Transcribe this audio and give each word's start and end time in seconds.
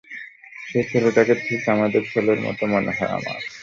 সেই 0.63 0.85
ছেলেটাকে 0.89 1.33
ঠিক 1.41 1.61
আমাদের 1.73 2.01
ছেলের 2.11 2.39
মতো 2.45 2.63
মনে 2.73 2.91
হয় 2.91 3.11
আমার। 3.17 3.39